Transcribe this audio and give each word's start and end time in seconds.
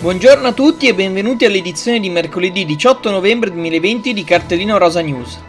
Buongiorno 0.00 0.46
a 0.46 0.52
tutti 0.52 0.86
e 0.86 0.94
benvenuti 0.94 1.44
all'edizione 1.44 1.98
di 1.98 2.08
mercoledì 2.08 2.64
18 2.64 3.10
novembre 3.10 3.50
2020 3.50 4.14
di 4.14 4.22
Cartellino 4.22 4.78
Rosa 4.78 5.00
News. 5.00 5.40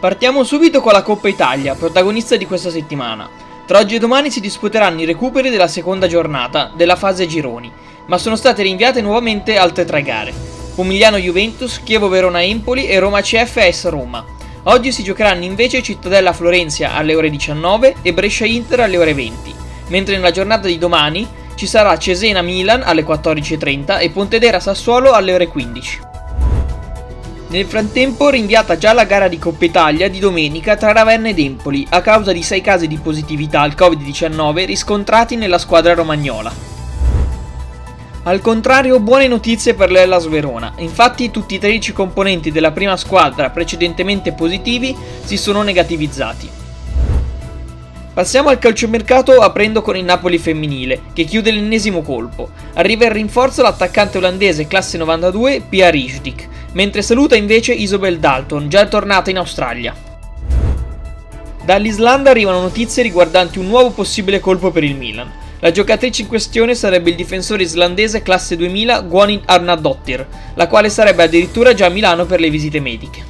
Partiamo 0.00 0.42
subito 0.42 0.80
con 0.80 0.92
la 0.92 1.02
Coppa 1.02 1.28
Italia, 1.28 1.74
protagonista 1.74 2.36
di 2.36 2.46
questa 2.46 2.70
settimana. 2.70 3.28
Tra 3.66 3.80
oggi 3.80 3.96
e 3.96 3.98
domani 3.98 4.30
si 4.30 4.40
disputeranno 4.40 5.02
i 5.02 5.04
recuperi 5.04 5.50
della 5.50 5.68
seconda 5.68 6.06
giornata 6.06 6.72
della 6.74 6.96
fase 6.96 7.26
gironi, 7.26 7.70
ma 8.06 8.16
sono 8.16 8.36
state 8.36 8.62
rinviate 8.62 9.02
nuovamente 9.02 9.58
altre 9.58 9.84
tre 9.84 10.00
gare. 10.00 10.32
Pomigliano 10.74 11.18
Juventus, 11.18 11.82
Chievo 11.84 12.08
Verona 12.08 12.42
Empoli 12.42 12.86
e 12.86 12.98
Roma 12.98 13.20
CF 13.20 13.56
AS 13.58 13.86
Roma. 13.90 14.24
Oggi 14.62 14.92
si 14.92 15.02
giocheranno 15.02 15.44
invece 15.44 15.82
Cittadella 15.82 16.32
Florenzia 16.32 16.94
alle 16.94 17.14
ore 17.14 17.28
19 17.28 17.96
e 18.00 18.14
Brescia 18.14 18.46
Inter 18.46 18.80
alle 18.80 18.96
ore 18.96 19.12
20, 19.12 19.54
mentre 19.88 20.16
nella 20.16 20.30
giornata 20.30 20.66
di 20.66 20.78
domani 20.78 21.36
ci 21.58 21.66
sarà 21.66 21.98
Cesena 21.98 22.40
Milan 22.40 22.82
alle 22.84 23.04
14.30 23.04 23.98
e 23.98 24.10
Pontedera 24.10 24.60
Sassuolo 24.60 25.10
alle 25.10 25.34
ore 25.34 25.48
15. 25.48 26.00
Nel 27.48 27.66
frattempo 27.66 28.28
rinviata 28.28 28.78
già 28.78 28.92
la 28.92 29.02
gara 29.02 29.26
di 29.26 29.40
Coppa 29.40 29.64
Italia 29.64 30.08
di 30.08 30.20
domenica 30.20 30.76
tra 30.76 30.92
Ravenna 30.92 31.30
ed 31.30 31.40
Empoli 31.40 31.84
a 31.90 32.00
causa 32.00 32.30
di 32.30 32.44
6 32.44 32.60
casi 32.60 32.86
di 32.86 32.98
positività 32.98 33.62
al 33.62 33.74
Covid-19 33.76 34.66
riscontrati 34.66 35.34
nella 35.34 35.58
squadra 35.58 35.94
romagnola. 35.94 36.54
Al 38.22 38.40
contrario, 38.40 39.00
buone 39.00 39.26
notizie 39.26 39.74
per 39.74 39.90
l'Ellas 39.90 40.28
Verona. 40.28 40.74
Infatti, 40.76 41.32
tutti 41.32 41.56
i 41.56 41.58
13 41.58 41.92
componenti 41.92 42.52
della 42.52 42.70
prima 42.70 42.96
squadra 42.96 43.50
precedentemente 43.50 44.32
positivi 44.32 44.96
si 45.24 45.36
sono 45.36 45.62
negativizzati. 45.62 46.57
Passiamo 48.18 48.48
al 48.48 48.58
calciomercato 48.58 49.40
aprendo 49.42 49.80
con 49.80 49.96
il 49.96 50.02
Napoli 50.02 50.38
femminile, 50.38 51.02
che 51.12 51.22
chiude 51.22 51.52
l'ennesimo 51.52 52.02
colpo. 52.02 52.50
Arriva 52.74 53.04
in 53.04 53.12
rinforzo 53.12 53.62
l'attaccante 53.62 54.18
olandese 54.18 54.66
classe 54.66 54.98
92 54.98 55.62
Pia 55.68 55.88
Rijdik, 55.88 56.48
mentre 56.72 57.02
saluta 57.02 57.36
invece 57.36 57.74
Isobel 57.74 58.18
Dalton, 58.18 58.68
già 58.68 58.86
tornata 58.86 59.30
in 59.30 59.36
Australia. 59.36 59.94
Dall'Islanda 61.64 62.30
arrivano 62.30 62.60
notizie 62.60 63.04
riguardanti 63.04 63.60
un 63.60 63.68
nuovo 63.68 63.90
possibile 63.90 64.40
colpo 64.40 64.72
per 64.72 64.82
il 64.82 64.96
Milan. 64.96 65.30
La 65.60 65.70
giocatrice 65.70 66.22
in 66.22 66.26
questione 66.26 66.74
sarebbe 66.74 67.10
il 67.10 67.16
difensore 67.16 67.62
islandese 67.62 68.22
classe 68.22 68.56
2000 68.56 69.00
Guanin 69.02 69.42
Arnadottir, 69.44 70.26
la 70.54 70.66
quale 70.66 70.88
sarebbe 70.88 71.22
addirittura 71.22 71.72
già 71.72 71.86
a 71.86 71.90
Milano 71.90 72.26
per 72.26 72.40
le 72.40 72.50
visite 72.50 72.80
mediche. 72.80 73.27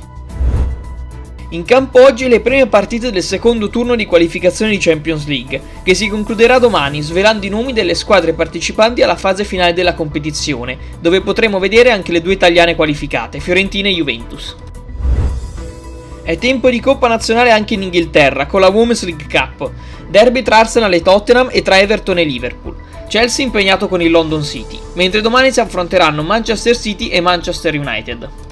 In 1.51 1.65
campo 1.65 2.03
oggi 2.03 2.29
le 2.29 2.41
prime 2.41 2.67
partite 2.67 3.11
del 3.11 3.23
secondo 3.23 3.71
turno 3.71 3.95
di 3.95 4.05
qualificazione 4.05 4.71
di 4.71 4.77
Champions 4.77 5.27
League, 5.27 5.63
che 5.83 5.95
si 5.95 6.07
concluderà 6.09 6.59
domani 6.59 7.01
svelando 7.01 7.47
i 7.47 7.49
nomi 7.49 7.73
delle 7.73 7.95
squadre 7.95 8.35
partecipanti 8.35 9.01
alla 9.01 9.17
fase 9.17 9.45
finale 9.45 9.73
della 9.73 9.95
competizione, 9.95 10.77
dove 11.01 11.23
potremo 11.23 11.59
vedere 11.59 11.91
anche 11.91 12.13
le 12.13 12.21
due 12.21 12.35
italiane 12.35 12.75
qualificate, 12.75 13.41
Fiorentina 13.41 13.89
e 13.89 13.95
Juventus. 13.95 14.57
È 16.23 16.37
tempo 16.37 16.69
di 16.69 16.81
Coppa 16.81 17.09
Nazionale 17.09 17.51
anche 17.51 17.73
in 17.73 17.83
Inghilterra, 17.85 18.45
con 18.45 18.61
la 18.61 18.69
Women's 18.69 19.05
League 19.05 19.27
Cup, 19.27 19.71
derby 20.07 20.43
tra 20.43 20.59
Arsenal 20.59 20.93
e 20.93 21.01
Tottenham 21.01 21.49
e 21.51 21.63
tra 21.63 21.79
Everton 21.79 22.19
e 22.19 22.25
Liverpool. 22.25 22.77
Chelsea 23.09 23.43
impegnato 23.43 23.89
con 23.89 24.03
il 24.03 24.11
London 24.11 24.45
City, 24.45 24.79
mentre 24.93 25.23
domani 25.23 25.51
si 25.51 25.61
affronteranno 25.61 26.23
Manchester 26.23 26.77
City 26.77 27.09
e 27.09 27.23
Manchester 27.23 27.75
United. 27.75 28.48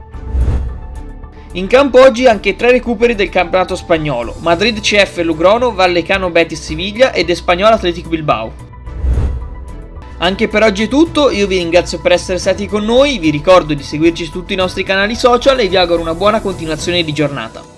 In 1.53 1.69
campo 1.69 2.01
oggi 2.01 2.27
anche 2.27 2.55
tre 2.55 2.71
recuperi 2.71 3.15
del 3.15 3.31
campionato 3.31 3.77
spagnolo, 3.77 4.35
Madrid 4.41 4.81
CF 4.81 5.19
Lugrono, 5.19 5.73
Vallecano 5.73 6.29
Betis 6.31 6.61
Siviglia 6.61 7.13
ed 7.13 7.31
Espagnol 7.31 7.73
Athletic 7.73 8.09
Bilbao. 8.09 8.53
Anche 10.19 10.49
per 10.49 10.63
oggi 10.63 10.85
è 10.85 10.89
tutto, 10.89 11.31
io 11.31 11.47
vi 11.47 11.59
ringrazio 11.59 12.01
per 12.01 12.13
essere 12.13 12.39
stati 12.39 12.67
con 12.67 12.85
noi, 12.85 13.19
vi 13.19 13.31
ricordo 13.31 13.75
di 13.75 13.83
seguirci 13.83 14.25
su 14.25 14.33
tutti 14.33 14.53
i 14.53 14.57
nostri 14.57 14.83
canali 14.83 15.15
social 15.15 15.59
e 15.61 15.69
vi 15.69 15.77
auguro 15.77 16.01
una 16.01 16.15
buona 16.15 16.41
continuazione 16.41 17.03
di 17.03 17.13
giornata. 17.13 17.76